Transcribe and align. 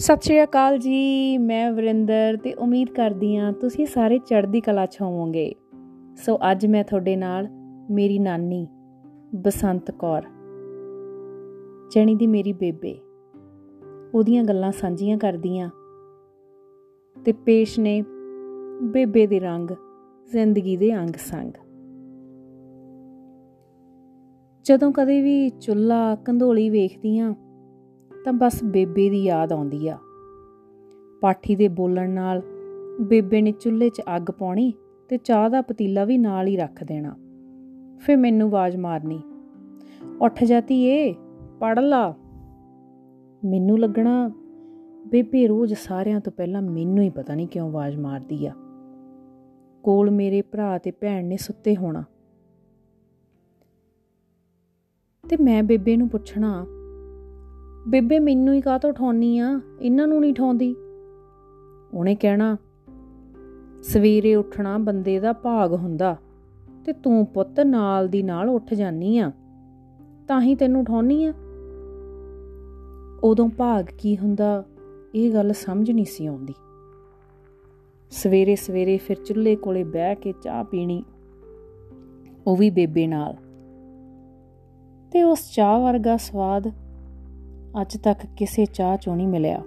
ਸਤਿ 0.00 0.20
ਸ਼੍ਰੀ 0.22 0.42
ਅਕਾਲ 0.42 0.76
ਜੀ, 0.78 1.38
ਮੈਂ 1.38 1.72
ਵਰਿੰਦਰ 1.72 2.36
ਤੇ 2.36 2.52
ਉਮੀਦ 2.54 2.90
ਕਰਦੀ 2.90 3.36
ਹਾਂ 3.36 3.52
ਤੁਸੀਂ 3.52 3.86
ਸਾਰੇ 3.86 4.18
ਚੜ੍ਹਦੀ 4.18 4.60
ਕਲਾ 4.60 4.84
'ਚ 4.86 5.00
ਹੋਵੋਗੇ। 5.00 5.52
ਸੋ 6.16 6.36
ਅੱਜ 6.50 6.64
ਮੈਂ 6.66 6.84
ਤੁਹਾਡੇ 6.84 7.16
ਨਾਲ 7.16 7.48
ਮੇਰੀ 7.90 8.18
ਨਾਨੀ 8.18 8.66
ਬਸੰਤ 9.36 9.90
ਕੌਰ, 9.90 10.22
ਜਣੀ 11.92 12.14
ਦੀ 12.14 12.26
ਮੇਰੀ 12.26 12.52
ਬੇਬੇ, 12.52 12.94
ਉਹਦੀਆਂ 14.14 14.44
ਗੱਲਾਂ 14.44 14.72
ਸਾਂਝੀਆਂ 14.72 15.18
ਕਰਦੀਆਂ 15.18 15.68
ਤੇ 17.16 17.32
ਪੇਸ਼ 17.32 17.78
ਨੇ 17.80 18.02
ਬੇਬੇ 18.82 19.26
ਦੇ 19.26 19.40
ਰੰਗ, 19.40 19.70
ਜ਼ਿੰਦਗੀ 20.30 20.76
ਦੇ 20.76 20.94
ਅੰਗ 20.96 21.14
ਸੰਗ। 21.26 21.52
ਜਦੋਂ 24.66 24.92
ਕਦੇ 24.92 25.20
ਵੀ 25.22 25.48
ਚੁੱਲਾ 25.60 26.14
ਕੰਧੋਲੀ 26.14 26.68
ਵੇਖਦੀਆਂ 26.70 27.34
ਤਾਂ 28.24 28.32
ਬਸ 28.32 28.64
ਬੇਬੇ 28.64 29.10
ਦੀ 29.10 29.24
ਯਾਦ 29.24 29.52
ਆਉਂਦੀ 29.52 29.88
ਆ। 29.88 29.98
ਪਾਠੀ 31.20 31.56
ਦੇ 31.56 31.68
ਬੋਲਣ 31.68 32.10
ਨਾਲ 32.10 32.42
ਬੇਬੇ 33.00 33.42
ਨੇ 33.42 33.52
ਚੁੱਲ੍ਹੇ 33.52 33.88
'ਚ 33.88 34.02
ਅੱਗ 34.16 34.22
ਪਾਉਣੀ 34.22 34.72
ਤੇ 35.08 35.16
ਚਾਹ 35.16 35.50
ਦਾ 35.50 35.62
ਪਤੀਲਾ 35.62 36.04
ਵੀ 36.04 36.18
ਨਾਲ 36.18 36.46
ਹੀ 36.46 36.56
ਰੱਖ 36.56 36.84
ਦੇਣਾ। 36.84 37.16
ਫੇ 38.00 38.16
ਮੈਨੂੰ 38.16 38.48
ਆਵਾਜ਼ 38.48 38.76
ਮਾਰਨੀ, 38.76 39.20
ਉੱਠ 40.20 40.44
ਜਾਤੀ 40.44 40.82
ਏ 40.82 41.14
ਪੜ 41.60 41.78
ਲਾ। 41.78 42.14
ਮੈਨੂੰ 43.44 43.78
ਲੱਗਣਾ 43.78 44.30
ਬੇਬੇ 45.06 45.46
ਰੋਜ਼ 45.46 45.74
ਸਾਰਿਆਂ 45.74 46.20
ਤੋਂ 46.20 46.32
ਪਹਿਲਾਂ 46.32 46.62
ਮੈਨੂੰ 46.62 47.04
ਹੀ 47.04 47.10
ਪਤਾ 47.10 47.34
ਨਹੀਂ 47.34 47.48
ਕਿਉਂ 47.48 47.68
ਆਵਾਜ਼ 47.68 47.96
ਮਾਰਦੀ 47.96 48.46
ਆ। 48.46 48.52
ਕੋਲ 49.82 50.10
ਮੇਰੇ 50.10 50.42
ਭਰਾ 50.42 50.78
ਤੇ 50.78 50.90
ਭੈਣ 50.90 51.26
ਨੇ 51.26 51.36
ਸੁੱਤੇ 51.36 51.76
ਹੋਣਾ। 51.76 52.04
ਤੇ 55.28 55.36
ਮੈਂ 55.36 55.62
ਬੇਬੇ 55.62 55.96
ਨੂੰ 55.96 56.08
ਪੁੱਛਣਾ 56.08 56.66
ਬੇਬੇ 57.90 58.18
ਮੈਨੂੰ 58.18 58.54
ਹੀ 58.54 58.60
ਕਾਹਤੋਂ 58.60 58.92
ਠਾਉਣੀ 58.92 59.38
ਆ? 59.38 59.60
ਇਹਨਾਂ 59.80 60.06
ਨੂੰ 60.06 60.20
ਨਹੀਂ 60.20 60.34
ਠਾਉਂਦੀ 60.34 60.74
ਉਹਨੇ 61.94 62.14
ਕਹਿਣਾ, 62.14 62.56
ਸਵੇਰੇ 63.82 64.34
ਉੱਠਣਾ 64.34 64.78
ਬੰਦੇ 64.78 65.18
ਦਾ 65.20 65.32
ਭਾਗ 65.32 65.72
ਹੁੰਦਾ 65.72 66.16
ਤੇ 66.84 66.92
ਤੂੰ 66.92 67.26
ਪੁੱਤ 67.26 67.60
ਨਾਲ 67.60 68.08
ਦੀ 68.08 68.22
ਨਾਲ 68.22 68.48
ਉੱਠ 68.48 68.74
ਜਾਨੀ 68.74 69.18
ਆ। 69.18 69.32
ਤਾਂ 70.28 70.40
ਹੀ 70.40 70.54
ਤੈਨੂੰ 70.54 70.84
ਠਾਉਣੀ 70.84 71.24
ਆ। 71.24 71.34
ਉਦੋਂ 73.22 73.48
ਭਾਗ 73.48 73.84
ਕੀ 73.98 74.16
ਹੁੰਦਾ, 74.18 74.64
ਇਹ 75.14 75.32
ਗੱਲ 75.32 75.52
ਸਮਝ 75.52 75.90
ਨਹੀਂ 75.90 76.04
ਸੀ 76.04 76.26
ਆਉਂਦੀ। 76.26 76.54
ਸਵੇਰੇ 78.10 78.56
ਸਵੇਰੇ 78.56 78.96
ਫਿਰ 78.98 79.16
ਚੁੱਲ੍ਹੇ 79.16 79.56
ਕੋਲੇ 79.56 79.84
ਬਹਿ 79.84 80.14
ਕੇ 80.14 80.34
ਚਾਹ 80.42 80.64
ਪੀਣੀ, 80.64 81.02
ਉਹ 82.46 82.56
ਵੀ 82.56 82.70
ਬੇਬੇ 82.70 83.06
ਨਾਲ। 83.06 83.36
ਤੇ 85.12 85.22
ਉਸ 85.22 85.50
ਚਾਹ 85.54 85.80
ਵਰਗਾ 85.80 86.16
ਸਵਾਦ 86.16 86.72
ਅੱਜ 87.80 87.96
ਤੱਕ 87.96 88.18
ਕਿਸੇ 88.36 88.64
ਚਾਹ 88.64 88.96
ਚੋਂ 88.96 89.16
ਨਹੀਂ 89.16 89.28
ਮਿਲਿਆ। 89.28 89.62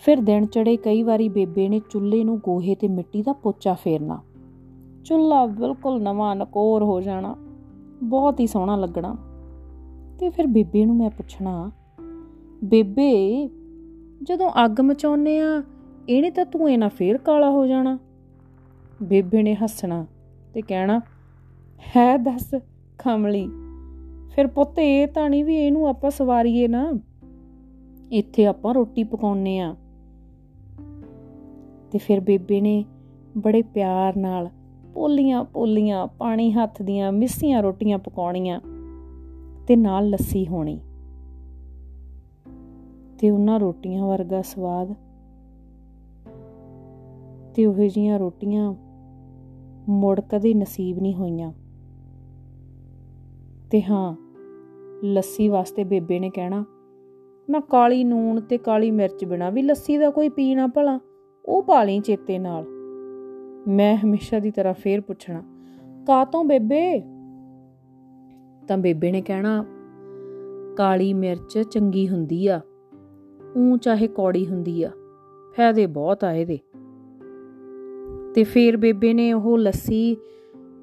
ਫਿਰ 0.00 0.20
ਦਿਨ 0.20 0.46
ਚੜੇ 0.46 0.76
ਕਈ 0.76 1.02
ਵਾਰੀ 1.02 1.28
ਬੇਬੇ 1.28 1.68
ਨੇ 1.68 1.80
ਚੁੱਲ੍ਹੇ 1.90 2.24
ਨੂੰ 2.24 2.38
ਗੋਹੇ 2.38 2.74
ਤੇ 2.74 2.88
ਮਿੱਟੀ 2.88 3.22
ਦਾ 3.22 3.32
ਪੋਚਾ 3.32 3.74
ਫੇਰਨਾ। 3.74 4.18
ਚੁੱਲ੍ਹਾ 5.04 5.46
ਬਿਲਕੁਲ 5.46 6.02
ਨਵਾਂ 6.02 6.36
ਨਕੋਰ 6.36 6.82
ਹੋ 6.82 7.00
ਜਾਣਾ, 7.00 7.36
ਬਹੁਤ 8.02 8.40
ਹੀ 8.40 8.46
ਸੋਹਣਾ 8.46 8.76
ਲੱਗਣਾ। 8.76 9.16
ਤੇ 10.20 10.30
ਫਿਰ 10.30 10.46
ਬੇਬੇ 10.46 10.84
ਨੂੰ 10.84 10.96
ਮੈਂ 10.96 11.10
ਪੁੱਛਣਾ, 11.10 11.70
ਬੇਬੇ, 12.64 13.48
ਜਦੋਂ 14.22 14.50
ਅੱਗ 14.64 14.80
ਮਚਾਉਨੇ 14.80 15.38
ਆ, 15.38 15.62
ਇਹਨੇ 16.08 16.30
ਤਾਂ 16.30 16.44
ਤੂੰ 16.44 16.70
ਇਹਨਾਂ 16.70 16.90
ਫੇਰ 16.90 17.18
ਕਾਲਾ 17.18 17.50
ਹੋ 17.50 17.66
ਜਾਣਾ? 17.66 17.98
ਬੇਬੇ 19.02 19.42
ਨੇ 19.42 19.54
ਹੱਸਣਾ 19.54 20.06
ਤੇ 20.54 20.62
ਕਹਿਣਾ, 20.62 21.00
ਹੈ 21.96 22.16
ਦੱਸ, 22.16 22.54
ਖਮਲੀ 22.98 23.50
ਫਿਰ 24.30 24.46
ਪੁੱਤ 24.46 24.78
ਇਹ 24.78 25.06
ਤਾਂ 25.06 25.30
ਨਹੀਂ 25.30 25.44
ਵੀ 25.44 25.56
ਇਹਨੂੰ 25.56 25.88
ਆਪਾਂ 25.88 26.10
ਸਵਾਰੀਏ 26.10 26.68
ਨਾ। 26.68 26.92
ਇੱਥੇ 28.12 28.46
ਆਪਾਂ 28.46 28.74
ਰੋਟੀ 28.74 29.04
ਪਕਾਉਨੇ 29.04 29.58
ਆ 29.58 29.76
ਤੇ 31.90 31.98
ਫਿਰ 31.98 32.20
ਬੇਬੇ 32.20 32.60
ਨੇ 32.60 32.84
ਬੜੇ 33.38 33.62
ਪਿਆਰ 33.62 34.16
ਨਾਲ 34.16 34.48
ਪੋਲੀਆਂ 34.94 35.44
ਪੋਲੀਆਂ 35.44 36.06
ਪਾਣੀ 36.06 36.52
ਹੱਥ 36.52 36.82
ਦੀਆਂ 36.82 37.12
ਮਿੱਸੀਆਂ 37.12 37.62
ਰੋਟੀਆਂ 37.62 37.98
ਪਕਾਉਣੀਆਂ 37.98 38.60
ਤੇ 39.66 39.76
ਨਾਲ 39.76 40.10
ਲੱਸੀ 40.10 40.46
ਹੋਣੀ। 40.46 40.80
ਤੇ 43.18 43.30
ਉਹਨਾਂ 43.30 43.60
ਰੋਟੀਆਂ 43.60 44.06
ਵਰਗਾ 44.06 44.42
ਸਵਾਦ 44.42 44.94
ਤੇ 47.54 47.66
ਉਹ 47.66 47.74
ਜੀਆਂ 47.74 48.18
ਰੋਟੀਆਂ 48.18 48.74
ਮੁੜ 49.88 50.20
ਕਦੇ 50.20 50.54
ਨਸੀਬ 50.54 50.98
ਨਹੀਂ 50.98 51.14
ਹੋਈਆਂ। 51.14 51.52
ਤੇ 53.70 53.82
ਹਾਂ, 53.82 54.14
ਲੱਸੀ 55.04 55.48
ਵਾਸਤੇ 55.48 55.84
ਬੇਬੇ 55.84 56.18
ਨੇ 56.18 56.30
ਕਹਿਣਾ, 56.30 56.64
ਨਾ 57.50 57.60
ਕਾਲੀ 57.60 58.04
ਨੂਣ 58.04 58.40
ਤੇ 58.40 58.58
ਕਾਲੀ 58.58 58.90
ਮਿਰਚ 58.90 59.24
ਬਿਨਾ 59.24 59.50
ਵੀ 59.50 59.62
ਲੱਸੀ 59.62 59.98
ਦਾ 59.98 60.10
ਕੋਈ 60.10 60.28
ਪੀਣਾ 60.28 60.66
ਭਲਾ, 60.66 60.98
ਉਹ 61.46 61.62
ਪਾ 61.62 61.84
ਲਈ 61.84 62.00
ਚੇਤੇ 62.00 62.38
ਨਾਲ। 62.38 62.66
ਮੈਂ 63.68 63.96
ਹਮੇਸ਼ਾ 63.96 64.38
ਦੀ 64.38 64.50
ਤਰ੍ਹਾਂ 64.50 64.74
ਫੇਰ 64.74 65.00
ਪੁੱਛਣਾ 65.00 65.42
ਕਾਤੋਂ 66.06 66.44
ਬੇਬੇ? 66.44 67.00
ਤਾਂ 68.68 68.78
ਬੇਬੇ 68.78 69.12
ਨੇ 69.12 69.22
ਕਹਿਣਾ, 69.22 69.64
ਕਾਲੀ 70.76 71.14
ਮਿਰਚ 71.14 71.58
ਚੰਗੀ 71.58 72.08
ਹੁੰਦੀ 72.08 72.46
ਆ 72.46 72.60
ਉਹ 73.56 73.76
ਚਾਹੇ 73.76 74.06
ਕੌੜੀ 74.06 74.46
ਹੁੰਦੀ 74.46 74.82
ਆ, 74.82 74.90
ਫਾਇਦੇ 75.56 75.86
ਬਹੁਤ 75.86 76.24
ਆ 76.24 76.32
ਇਹਦੇ। 76.32 76.58
ਤੇ 78.34 78.44
ਫੇਰ 78.44 78.76
ਬੇਬੇ 78.76 79.12
ਨੇ 79.14 79.32
ਉਹ 79.32 79.58
ਲੱਸੀ 79.58 80.16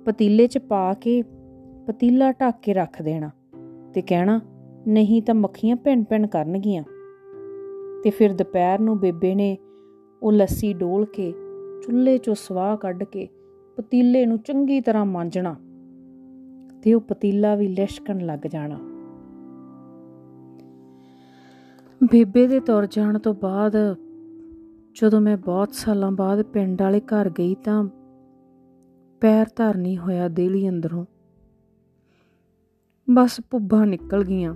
ਪਤੀਲੇ 0.06 0.48
'ਚ 0.48 0.58
ਪਾ 0.58 0.94
ਕੇ 0.94 1.24
ਪਤੀਲਾ 1.88 2.32
ਢੱਕ 2.32 2.58
ਕੇ 2.62 2.74
ਰੱਖ 2.74 3.02
ਦੇਣਾ 3.02 3.30
ਤੇ 3.94 4.02
ਕਹਿਣਾ, 4.02 4.40
ਨਹੀਂ 4.88 5.22
ਤਾਂ 5.22 5.36
ਮੱਖੀਆਂ 5.36 5.76
ਭਿੰਨ 5.76 6.04
ਭਿੰਨ 6.04 6.28
ਕਰਨਗੀਆਂ। 6.28 6.84
ਤੇ 8.04 8.10
ਫਿਰ 8.10 8.34
ਦੁਪਹਿਰ 8.34 8.80
ਨੂੰ 8.80 9.00
ਬੇਬੇ 9.00 9.36
ਨੇ 9.36 9.58
ਉਹ 10.24 10.32
ਲੱਸੀ 10.32 10.74
ਡੋਲ 10.74 11.06
ਕੇ, 11.06 11.32
ਚੁੱਲ੍ਹੇ 11.84 12.16
'ਚੋਂ 12.16 12.36
ਸਵਾਹ 12.36 12.78
ਕੱਢ 12.78 13.04
ਕੇ 13.04 13.28
ਪਤੀਲੇ 13.78 14.26
ਨੂੰ 14.26 14.38
ਚੰਗੀ 14.38 14.82
ਤਰ੍ਹਾਂ 14.82 15.06
ਮਾਂਜਣਾ 15.06 15.56
ਤੇ 16.82 16.94
ਉਹ 16.94 17.02
ਪਤੀਲਾ 17.02 17.56
ਵੀ 17.56 17.68
ਲਿਸ਼ਕਣ 17.68 18.20
ਲੱਗ 18.20 18.48
ਜਾਣਾ। 18.48 18.80
ਬੇਬੇ 22.12 22.48
ਦੇ 22.48 22.60
ਤੁਰ 22.60 22.86
ਜਾਣ 22.86 23.20
ਤੋਂ 23.20 23.34
ਬਾਅਦ 23.34 23.76
ਜਦੋਂ 25.02 25.22
ਮੈਂ 25.22 25.38
ਬਹੁਤ 25.38 25.74
ਸਾਲਾਂ 25.74 26.12
ਬਾਅਦ 26.12 26.42
ਪਿੰਡ 26.44 26.82
ਵਾਲੇ 26.82 27.00
ਘਰ 27.00 27.30
ਗਈ 27.30 27.56
ਤਾਂ 27.56 27.84
ਪੈਰ 29.22 29.46
ਧਰਨੀ 29.56 29.98
ਹੋਇਆ 29.98 30.28
ਦੇਲੀ 30.28 30.70
ਅੰਦਰੋਂ। 30.70 31.06
ਬਸ 33.10 33.42
ਪੁੱਭਾਂ 33.42 33.88
ਨਿਕਲ 33.88 34.24
ਗਈਆਂ। 34.24 34.56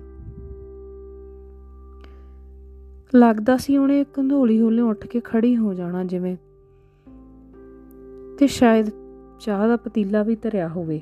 ਲੱਗਦਾ 3.15 3.57
ਸੀ 3.57 3.77
ਉਹਨੇ 3.77 4.03
ਕੰਧੋਲੀ 4.03 4.61
ਹੋਲੇ 4.61 4.81
ਉੱਠ 4.81 5.07
ਕੇ 5.07 5.19
ਖੜੀ 5.19 5.57
ਹੋ 5.57 5.73
ਜਾਣਾ 5.73 6.03
ਜਿਵੇਂ। 6.03 6.37
ਤੇ 8.37 8.47
ਸ਼ਾਇਦ 8.47 8.87
ਚਾਹ 9.39 9.67
ਦਾ 9.67 9.77
ਪਤੀਲਾ 9.77 10.23
ਵੀ 10.23 10.35
ਧਰਿਆ 10.35 10.67
ਹੋਵੇ। 10.67 11.01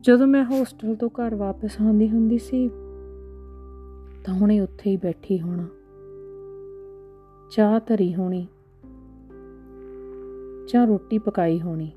ਜਦੋਂ 0.00 0.26
ਮੈਂ 0.26 0.44
ਹੋਸਟਲ 0.44 0.94
ਤੋਂ 0.94 1.08
ਘਰ 1.08 1.34
ਵਾਪਸ 1.34 1.76
ਆਉਂਦੀ 1.80 2.08
ਹੁੰਦੀ 2.08 2.38
ਸੀ, 2.38 2.68
ਤਾਂ 4.24 4.34
ਹੁਣੇ 4.34 4.60
ਉੱਥੇ 4.60 4.90
ਹੀ 4.90 4.96
ਬੈਠੀ 4.96 5.40
ਹੋਣਾ। 5.40 5.66
ਚਾਹ 7.50 7.80
ਧਰੀ 7.86 8.14
ਹੋਣੀ। 8.14 8.46
ਚਾਹ 10.68 10.86
ਰੋਟੀ 10.86 11.18
ਪਕਾਈ 11.18 11.60
ਹੋਣੀ। 11.60 11.92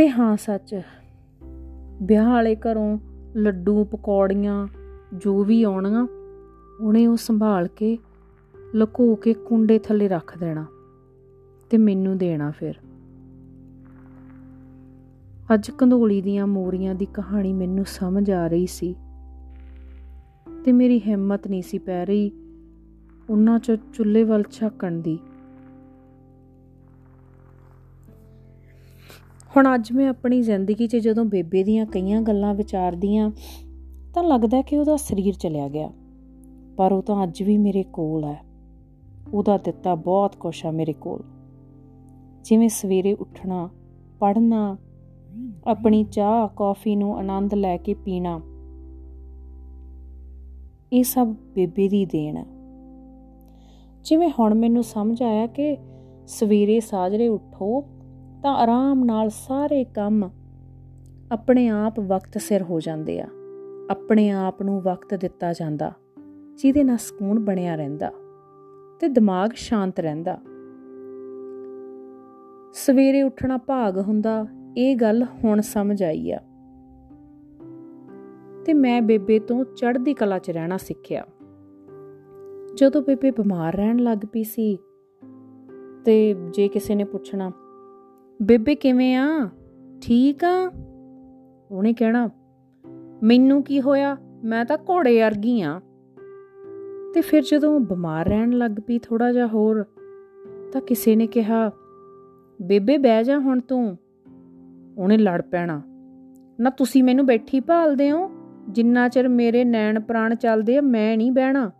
ਤੇ 0.00 0.08
ਹਾਂ 0.10 0.36
ਸੱਚ, 0.36 0.82
ਵਿਆਹ 2.02 2.30
ਵਾਲੇ 2.30 2.56
ਘਰੋਂ 2.56 2.98
ਲੱਡੂ, 3.36 3.84
ਪਕੌੜੀਆਂ 3.84 4.68
ਜੋ 5.14 5.44
ਵੀ 5.44 5.62
ਆਉਣੀਆਂ 5.62 6.06
ਉਹਨੇ 6.80 7.06
ਉਹ 7.06 7.16
ਸੰਭਾਲ 7.16 7.68
ਕੇ 7.68 7.98
ਲੁਕੋ 8.74 9.14
ਕੇ 9.14 9.34
ਕੁੰਡੇ 9.34 9.78
ਥੱਲੇ 9.78 10.08
ਰੱਖ 10.08 10.38
ਦੇਣਾ 10.38 10.66
ਤੇ 11.70 11.78
ਮੈਨੂੰ 11.78 12.18
ਦੇਣਾ 12.18 12.50
ਫਿਰ। 12.50 12.74
ਅੱਜ 15.54 15.70
ਕੰਧੋਲੀ 15.70 16.22
ਦੀਆਂ 16.22 16.46
ਮੋਰੀਆਂ 16.46 16.94
ਦੀ 16.94 17.06
ਕਹਾਣੀ 17.06 17.52
ਮੈਨੂੰ 17.52 17.84
ਸਮਝ 17.84 18.30
ਆ 18.30 18.46
ਰਹੀ 18.46 18.66
ਸੀ 18.66 18.94
ਤੇ 20.64 20.72
ਮੇਰੀ 20.72 21.00
ਹਿੰਮਤ 21.00 21.48
ਨਹੀਂ 21.48 21.62
ਸੀ 21.62 21.78
ਪੈ 21.78 22.04
ਰਹੀ 22.06 22.30
ਉਹਨਾਂ 23.30 23.58
ਚ 23.58 23.76
ਚੁੱਲ੍ਹੇ 23.92 24.24
ਵੱਲ 24.24 24.44
ਝਾਕਣ 24.50 24.92
ਦੀ। 24.92 25.18
ਹੁਣ 29.56 29.74
ਅੱਜ 29.74 29.92
ਮੈਂ 29.92 30.08
ਆਪਣੀ 30.08 30.42
ਜ਼ਿੰਦਗੀ 30.42 30.86
'ਚ 30.86 30.96
ਜਦੋਂ 30.96 31.24
ਬੇਬੇ 31.24 31.62
ਦੀਆਂ 31.64 31.86
ਕਈਆਂ 31.86 32.22
ਗੱਲਾਂ 32.22 32.54
ਵਿਚਾਰਦੀ 32.54 33.16
ਆ, 33.16 33.30
ਤਾਂ 34.14 34.22
ਲੱਗਦਾ 34.24 34.62
ਕਿ 34.62 34.76
ਉਹਦਾ 34.76 34.96
ਸਰੀਰ 34.96 35.34
ਚਲਿਆ 35.34 35.68
ਗਿਆ। 35.68 35.90
ਪਰ 36.76 36.92
ਉਹ 36.92 37.02
ਤਾਂ 37.02 37.22
ਅੱਜ 37.22 37.42
ਵੀ 37.42 37.58
ਮੇਰੇ 37.58 37.82
ਕੋਲ 37.82 38.24
ਹੈ। 38.24 38.42
ਉਹਦਾ 39.34 39.56
ਦਿੱਤਾ 39.56 39.94
ਬਹੁਤ 39.94 40.36
ਕੁਛ 40.36 40.66
ਆ 40.66 40.70
ਮੇਰੇ 40.70 40.92
ਕੋਲ। 40.92 41.22
ਜਿਵੇਂ 42.44 42.68
ਸਵੇਰੇ 42.68 43.12
ਉੱਠਣਾ, 43.12 43.68
ਪੜ੍ਹਨਾ, 44.20 44.76
ਆਪਣੀ 45.66 46.04
ਚਾਹ, 46.04 46.48
ਕੌਫੀ 46.48 46.96
ਨੂੰ 46.96 47.18
ਆਨੰਦ 47.18 47.54
ਲੈ 47.54 47.76
ਕੇ 47.76 47.94
ਪੀਣਾ, 47.94 48.40
ਇਹ 50.92 51.04
ਸਭ 51.04 51.26
ਬੇਬੇ 51.54 51.88
ਦੀ 51.88 52.04
ਦੇਣ 52.04 52.36
ਹੈ। 52.36 52.46
ਜਿਵੇਂ 54.04 54.30
ਹੁਣ 54.38 54.54
ਮੈਨੂੰ 54.54 54.82
ਸਮਝ 54.82 55.22
ਆਇਆ 55.22 55.46
ਕਿ 55.46 55.76
ਸਵੇਰੇ 56.26 56.80
ਸਾਜਰੇ 56.80 57.28
ਉੱਠੋ 57.28 57.84
ਤਾਂ 58.42 58.54
ਆਰਾਮ 58.54 59.04
ਨਾਲ 59.04 59.28
ਸਾਰੇ 59.30 59.84
ਕੰਮ 59.84 60.30
ਆਪਣੇ 61.32 61.68
ਆਪ 61.68 62.00
ਵਕਤ 62.00 62.38
ਸਿਰ 62.38 62.62
ਹੋ 62.62 62.80
ਜਾਂਦੇ 62.80 63.20
ਆ। 63.20 63.28
ਆਪਣੇ 63.90 64.30
ਆਪ 64.30 64.62
ਨੂੰ 64.62 64.80
ਵਕਤ 64.80 65.14
ਦਿੱਤਾ 65.14 65.52
ਜਾਂਦਾ, 65.52 65.92
ਜਿਹਦੇ 66.54 66.84
ਨਾਲ 66.84 66.96
ਸਕੂਨ 66.96 67.38
ਬਣਿਆ 67.38 67.74
ਰਹਿੰਦਾ 67.74 68.12
ਤੇ 69.00 69.08
ਦਿਮਾਗ 69.08 69.50
ਸ਼ਾਂਤ 69.54 70.00
ਰਹਿੰਦਾ। 70.00 70.38
ਸਵੇਰੇ 72.72 73.22
ਉੱਠਣਾ 73.22 73.56
ਭਾਗ 73.56 73.98
ਹੁੰਦਾ, 73.98 74.46
ਇਹ 74.76 74.96
ਗੱਲ 74.96 75.24
ਹੁਣ 75.44 75.60
ਸਮਝ 75.60 76.02
ਆਈ 76.02 76.30
ਆ। 76.30 76.38
ਤੇ 78.66 78.74
ਮੈਂ 78.74 79.02
ਬੇਬੇ 79.02 79.38
ਤੋਂ 79.38 79.64
ਚੜ੍ਹਦੀ 79.64 80.14
ਕਲਾ 80.14 80.38
'ਚ 80.38 80.50
ਰਹਿਣਾ 80.50 80.76
ਸਿੱਖਿਆ। 80.76 81.26
ਜਦੋਂ 82.74 83.02
ਬੇਬੇ 83.02 83.30
ਬਿਮਾਰ 83.30 83.74
ਰਹਿਣ 83.74 83.98
ਲੱਗ 83.98 84.18
ਪਈ 84.32 84.44
ਸੀ 84.44 84.78
ਤੇ 86.04 86.34
ਜੇ 86.50 86.68
ਕਿਸੇ 86.68 86.94
ਨੇ 86.94 87.04
ਪੁੱਛਣਾ 87.04 87.52
ਬੇਬੇ 88.42 88.74
ਕਿਵੇਂ 88.74 89.16
ਆ? 89.16 89.48
ਠੀਕ 90.02 90.44
ਆ? 90.44 90.72
ਉਹਨੇ 91.70 91.92
ਕਹਿਣਾ, 91.92 92.30
ਮੈਨੂੰ 93.22 93.62
ਕੀ 93.62 93.80
ਹੋਇਆ? 93.80 94.16
ਮੈਂ 94.44 94.64
ਤਾਂ 94.64 94.78
ਘੋੜੇ 94.90 95.22
ਵਰਗੀ 95.22 95.60
ਆ। 95.60 95.80
ਤੇ 97.14 97.20
ਫਿਰ 97.20 97.42
ਜਦੋਂ 97.42 97.80
ਬਿਮਾਰ 97.80 98.28
ਰਹਿਣ 98.28 98.50
ਲੱਗ 98.50 98.70
ਪਈ 98.86 98.98
ਥੋੜਾ 98.98 99.32
ਜਿਹਾ 99.32 99.46
ਹੋਰ, 99.46 99.84
ਤਾਂ 100.72 100.80
ਕਿਸੇ 100.80 101.16
ਨੇ 101.16 101.26
ਕਿਹਾ, 101.26 101.70
ਬੇਬੇ 102.62 102.98
ਬਹਿ 102.98 103.24
ਜਾ 103.24 103.38
ਹੁਣ 103.38 103.60
ਤੂੰ। 103.60 103.96
ਉਹਨੇ 104.98 105.18
ਲੜ 105.18 105.42
ਪੈਣਾ, 105.42 105.82
ਨਾ 106.60 106.70
ਤੁਸੀਂ 106.70 107.04
ਮੈਨੂੰ 107.04 107.26
ਬੈਠੀ 107.26 107.60
ਭਾਲਦੇ 107.60 108.10
ਹੋ? 108.10 108.30
ਜਿੰਨਾ 108.68 109.08
ਚਿਰ 109.08 109.28
ਮੇਰੇ 109.28 109.64
ਨੈਣ 109.64 110.00
ਪ੍ਰਾਣ 110.00 110.34
ਚੱਲਦੇ 110.34 110.76
ਆ, 110.76 110.80
ਮੈਂ 110.80 111.16
ਨਹੀਂ 111.16 111.32
ਬਹਿਣਾ। 111.32 111.70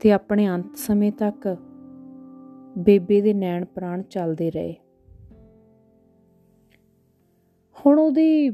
ਤੇ 0.00 0.12
ਆਪਣੇ 0.12 0.48
ਅੰਤ 0.48 0.76
ਸਮੇਂ 0.76 1.12
ਤੱਕ 1.12 1.56
ਬੇਬੇ 2.78 3.20
ਦੇ 3.20 3.34
ਨੈਣ 3.34 3.64
ਪ੍ਰਾਣ 3.64 4.02
ਚੱਲਦੇ 4.02 4.50
ਰਹੇ। 4.50 4.74
ਹੁਣ 7.76 7.98
ਉਹਦੀ 7.98 8.50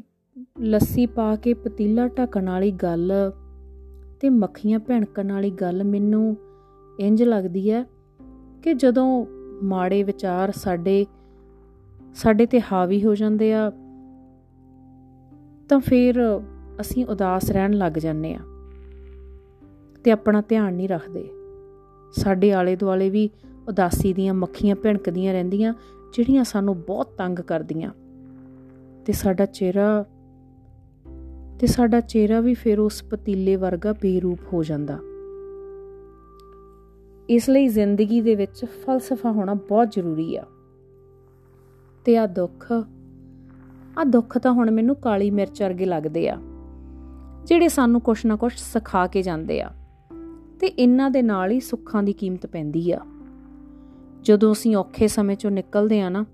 ਲੱਸੀ 0.61 1.07
ਪਾ 1.07 1.37
ਕੇ 1.37 1.55
ਪਤੀਲਾ 1.55 2.07
ਢੱਕਣ 2.09 2.49
ਵਾਲੀ 2.49 2.71
ਗੱਲ 2.73 3.13
ਤੇ 4.21 4.31
ਮੱਖੀਆਂ 4.31 4.79
ਭਿਣਕਣ 4.79 5.33
ਵਾਲੀ 5.33 5.51
ਗੱਲ 5.51 5.85
ਮੈਨੂੰ 5.85 6.37
ਇੰਜ 7.01 7.23
ਲੱਗਦੀ 7.23 7.71
ਹੈ 7.71 7.85
ਕਿ 8.63 8.75
ਜਦੋਂ 8.75 9.27
ਮਾੜੇ 9.63 10.03
ਵਿਚਾਰ 10.03 10.53
ਸਾਡੇ 10.53 11.07
ਸਾਡੇ 12.15 12.47
ਤੇ 12.47 12.61
ਹਾਵੀ 12.61 13.05
ਹੋ 13.05 13.15
ਜਾਂਦੇ 13.15 13.53
ਆ, 13.55 13.71
ਤਾਂ 15.69 15.81
ਫਿਰ 15.81 16.41
ਅਸੀਂ 16.81 17.07
ਉਦਾਸ 17.07 17.51
ਰਹਿਣ 17.51 17.73
ਲੱਗ 17.73 17.93
ਜਾਂਦੇ 17.93 18.35
ਆ 18.35 18.41
ਤੇ 20.05 20.11
ਆਪਣਾ 20.11 20.43
ਧਿਆਨ 20.49 20.75
ਨਹੀਂ 20.75 20.89
ਰੱਖਦੇ। 20.89 21.29
ਸਾਡੇ 22.12 22.53
ਆਲੇ 22.53 22.77
ਦੁਆਲੇ 22.77 23.11
ਵੀ 23.11 23.31
ਉਦਾਸੀ 23.69 24.13
ਦੀਆਂ 24.13 24.35
ਮੱਖੀਆਂ 24.35 24.77
ਭਿਣਕਦੀਆਂ 24.77 25.33
ਰਹਿੰਦੀਆਂ, 25.33 25.75
ਜਿਹੜੀਆਂ 26.15 26.45
ਸਾਨੂੰ 26.45 26.81
ਬਹੁਤ 26.81 27.09
ਤੰਗ 27.19 27.39
ਕਰਦੀਆਂ। 27.39 27.91
ਤੇ 29.07 29.13
ਸਾਡਾ 29.13 29.47
ਚਿਹਰਾ, 29.47 30.05
ਤੇ 31.61 31.67
ਸਾਡਾ 31.67 32.01
ਚਿਹਰਾ 32.01 32.41
ਵੀ 32.41 32.55
ਫਿਰ 32.55 32.81
ਉਸ 32.81 33.03
ਪਤੀਲੇ 33.03 33.57
ਵਰਗਾ 33.57 33.93
ਬੇਰੂਪ 33.93 34.39
ਹੋ 34.53 34.63
ਜਾਂਦਾ। 34.65 34.99
ਇਸ 37.31 37.49
ਲਈ 37.51 37.69
ਜ਼ਿੰਦਗੀ 37.69 38.21
ਦੇ 38.21 38.35
ਵਿੱਚ 38.35 38.65
ਫਲਸਫਾ 38.65 39.33
ਹੋਣਾ 39.33 39.55
ਬਹੁਤ 39.55 39.91
ਜ਼ਰੂਰੀ 39.91 40.37
ਆ। 40.37 40.45
ਤੇ 42.05 42.19
ਆ 42.19 42.27
ਦੁੱਖ 42.27 42.73
ਆ 43.99 44.05
ਦੁੱਖ 44.05 44.39
ਤਾਂ 44.39 44.53
ਹੁਣ 44.53 44.71
ਮੈਨੂੰ 44.71 44.97
ਕਾਲੀ 44.97 45.31
ਮਿਰਚ 45.31 45.62
ਵਰਗੇ 45.62 45.85
ਲੱਗਦੇ 45.85 46.29
ਆ, 46.29 46.39
ਜਿਹੜੇ 47.47 47.69
ਸਾਨੂੰ 47.69 48.01
ਕੁਛ 48.01 48.27
ਨਾ 48.27 48.37
ਕੁਛ 48.37 48.57
ਸਿਖਾ 48.57 49.07
ਕੇ 49.07 49.23
ਜਾਂਦੇ 49.23 49.61
ਆ। 49.62 49.71
ਤੇ 50.61 50.67
ਇਹਨਾਂ 50.67 51.11
ਦੇ 51.11 51.23
ਨਾਲ 51.23 51.51
ਹੀ 51.51 51.61
ਸੁੱਖਾਂ 51.61 52.03
ਦੀ 52.03 52.12
ਕੀਮਤ 52.12 52.47
ਪੈਂਦੀ 52.47 52.93
ਆ। 52.93 53.01
ਜਦੋਂ 54.26 54.52
ਅਸੀਂ 54.52 54.76
ਔਖੇ 54.76 55.08
ਸਮੇਂ 55.08 55.37
ਚੋਂ 55.37 55.50
ਨਿਕਲਦੇ 55.50 56.00
ਆ 56.00 56.08
ਨਾ, 56.08 56.25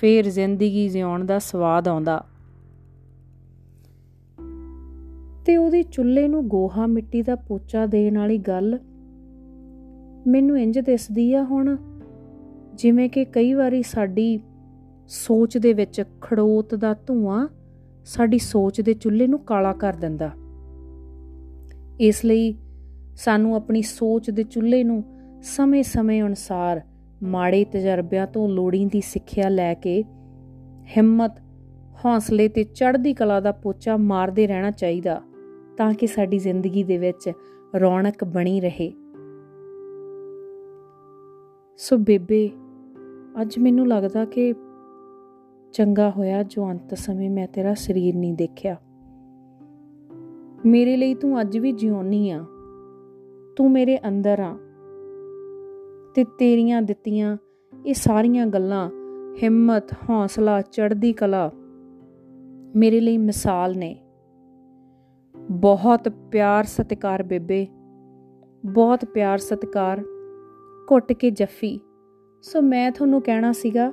ਫੇਰ 0.00 0.30
ਜ਼ਿੰਦਗੀ 0.30 0.88
ਜਿਉਣ 0.88 1.24
ਦਾ 1.24 1.38
ਸਵਾਦ 1.38 1.88
ਆਉਂਦਾ। 1.88 2.24
ਤੇ 5.46 5.56
ਉਹਦੀ 5.56 5.82
ਚੁੱਲ੍ਹੇ 5.82 6.28
ਨੂੰ 6.28 6.48
ਗੋਹਾ 6.48 6.86
ਮਿੱਟੀ 6.86 7.22
ਦਾ 7.22 7.36
ਪੋਚਾ 7.36 7.86
ਦੇਣ 7.86 8.18
ਵਾਲੀ 8.18 8.38
ਗੱਲ 8.38 8.78
ਮੈਨੂੰ 10.26 10.60
ਇੰਜ 10.60 10.78
ਦਿਸਦੀ 10.78 11.34
ਆ 11.34 11.44
ਹੁਣ, 11.44 11.76
ਜਿਵੇਂ 12.74 13.10
ਕਿ 13.10 13.24
ਕਈ 13.24 13.54
ਵਾਰੀ 13.54 13.82
ਸਾਡੀ 13.82 14.40
ਸੋਚ 15.08 15.58
ਦੇ 15.58 15.72
ਵਿੱਚ 15.72 16.04
ਖੜੋਤ 16.20 16.74
ਦਾ 16.74 16.94
ਧੂਆਂ 17.06 17.48
ਸਾਡੀ 18.04 18.38
ਸੋਚ 18.38 18.80
ਦੇ 18.80 18.94
ਚੁੱਲ੍ਹੇ 18.94 19.26
ਨੂੰ 19.26 19.38
ਕਾਲਾ 19.38 19.72
ਕਰ 19.72 19.92
ਦਿੰਦਾ। 19.92 20.30
ਇਸ 22.00 22.24
ਲਈ 22.24 22.54
ਸਾਨੂੰ 23.16 23.56
ਆਪਣੀ 23.56 23.82
ਸੋਚ 23.82 24.30
ਦੇ 24.30 24.42
ਚੁੱਲ੍ਹੇ 24.42 24.84
ਨੂੰ 24.84 25.04
ਸਮੇਂ-ਸਮੇਂ 25.42 26.22
ਅਨੁਸਾਰ 26.22 26.80
ਮਾੜੇ 27.22 27.64
ਤਜਰਬਿਆਂ 27.64 28.26
ਤੋਂ 28.26 28.48
ਲੋੜੀਂਦੀ 28.48 29.00
ਸਿੱਖਿਆ 29.00 29.48
ਲੈ 29.48 29.74
ਕੇ 29.74 30.04
ਹਿੰਮਤ, 30.96 31.32
ਹੌਸਲੇ 32.04 32.48
ਤੇ 32.48 32.64
ਚੜ੍ਹਦੀ 32.64 33.14
ਕਲਾ 33.14 33.40
ਦਾ 33.40 33.52
ਪੋਚਾ 33.52 33.96
ਮਾਰਦੇ 33.96 34.46
ਰਹਿਣਾ 34.46 34.70
ਚਾਹੀਦਾ 34.70 35.22
ਤਾਂ 35.76 35.94
ਕਿ 35.94 36.06
ਸਾਡੀ 36.06 36.38
ਜ਼ਿੰਦਗੀ 36.38 36.82
ਦੇ 36.82 36.98
ਵਿੱਚ 36.98 37.32
ਰੌਣਕ 37.80 38.24
ਬਣੀ 38.24 38.60
ਰਹੇ। 38.60 38.90
ਸੋ 41.76 41.96
ਬੇਬੇ, 41.96 42.50
ਅੱਜ 43.42 43.58
ਮੈਨੂੰ 43.58 43.88
ਲੱਗਦਾ 43.88 44.24
ਕਿ 44.24 44.54
ਚੰਗਾ 45.72 46.10
ਹੋਇਆ 46.10 46.42
ਜੋ 46.42 46.70
ਅੰਤ 46.70 46.94
ਸਮੇਂ 46.94 47.30
ਮੈਂ 47.30 47.48
ਤੇਰਾ 47.48 47.74
ਸਰੀਰ 47.74 48.16
ਨਹੀਂ 48.16 48.34
ਦੇਖਿਆ। 48.34 48.76
ਮੇਰੇ 50.66 50.96
ਲਈ 50.96 51.14
ਤੂੰ 51.14 51.40
ਅੱਜ 51.40 51.58
ਵੀ 51.58 51.72
ਜਿਉਣੀ 51.72 52.30
ਆ। 52.30 52.44
ਤੂੰ 53.56 53.70
ਮੇਰੇ 53.70 53.98
ਅੰਦਰ 54.08 54.40
ਆ। 54.40 54.58
ਤੇ 56.14 56.24
ਤੇਰੀਆਂ 56.24 56.82
ਦਿੱਤੀਆਂ। 56.82 57.36
ਇਹ 57.86 57.94
ਸਾਰੀਆਂ 57.94 58.46
ਗੱਲਾਂ, 58.46 58.90
ਹਿੰਮਤ, 59.42 59.92
ਹੌਸਲਾ, 59.92 60.60
ਚੜ੍ਹਦੀ 60.60 61.12
ਕਲਾ 61.12 61.50
ਮੇਰੇ 62.76 63.00
ਲਈ 63.00 63.18
ਮਿਸਾਲ 63.18 63.76
ਨੇ। 63.78 63.96
ਬਹੁਤ 65.50 66.08
ਪਿਆਰ 66.08 66.64
ਸਤਿਕਾਰ 66.64 67.22
ਬੇਬੇ, 67.22 67.66
ਬਹੁਤ 68.66 69.04
ਪਿਆਰ 69.04 69.38
ਸਤਿਕਾਰ। 69.38 70.02
ਘੁੱਟ 70.90 71.12
ਕੇ 71.12 71.30
ਜੱਫੀ। 71.30 71.80
ਸੋ 72.42 72.60
ਮੈਂ 72.60 72.90
ਤੁਹਾਨੂੰ 72.90 73.22
ਕਹਿਣਾ 73.22 73.52
ਸੀਗਾ 73.52 73.92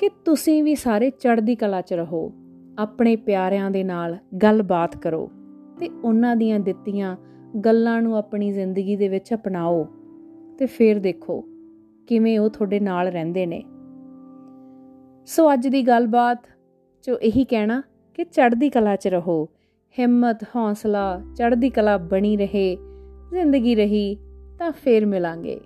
ਕਿ 0.00 0.08
ਤੁਸੀਂ 0.24 0.62
ਵੀ 0.64 0.74
ਸਾਰੇ 0.74 1.10
ਚੜ੍ਹਦੀ 1.10 1.54
ਕਲਾ 1.56 1.80
'ਚ 1.80 1.92
ਰਹੋ, 1.92 2.32
ਆਪਣੇ 2.78 3.16
ਪਿਆਰਿਆਂ 3.16 3.70
ਦੇ 3.70 3.84
ਨਾਲ 3.84 4.16
ਗੱਲਬਾਤ 4.42 4.96
ਕਰੋ 4.96 5.30
ਤੇ 5.78 5.88
ਉਹਨਾਂ 6.04 6.36
ਦੀਆਂ 6.36 6.60
ਦਿੱਤੀਆਂ 6.60 7.16
ਗੱਲਾਂ 7.64 8.02
ਨੂੰ 8.02 8.16
ਆਪਣੀ 8.16 8.52
ਜ਼ਿੰਦਗੀ 8.52 8.96
ਦੇ 8.96 9.08
ਵਿੱਚ 9.08 9.34
ਅਪਣਾਓ। 9.34 9.86
ਤੇ 10.58 10.66
ਫਿਰ 10.66 10.98
ਦੇਖੋ 10.98 11.40
ਕਿਵੇਂ 12.06 12.38
ਉਹ 12.40 12.50
ਤੁਹਾਡੇ 12.50 12.80
ਨਾਲ 12.80 13.08
ਰਹਿੰਦੇ 13.08 13.46
ਨੇ। 13.46 13.62
ਸੋ 15.26 15.52
ਅੱਜ 15.52 15.68
ਦੀ 15.68 15.82
ਗੱਲਬਾਤ 15.82 16.46
ਜੋ 17.06 17.18
ਇਹੀ 17.18 17.44
ਕਹਿਣਾ 17.44 17.82
ਕਿ 18.14 18.24
ਚੜ੍ਹਦੀ 18.24 18.70
ਕਲਾ 18.70 18.96
'ਚ 18.96 19.08
ਰਹੋ, 19.08 19.48
ਹਿੰਮਤ, 19.98 20.44
ਹੌਸਲਾ, 20.56 21.22
ਚੜ੍ਹਦੀ 21.36 21.70
ਕਲਾ 21.70 21.96
ਬਣੀ 21.98 22.36
ਰਹੇ, 22.36 22.76
ਜ਼ਿੰਦਗੀ 23.30 23.74
ਰਹੀ 23.74 24.16
ਤਾਂ 24.58 24.72
ਫੇਰ 24.72 25.06
ਮਿਲਾਂਗੇ। 25.06 25.60